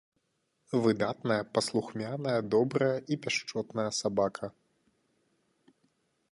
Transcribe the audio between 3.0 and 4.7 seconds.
і пяшчотная сабака.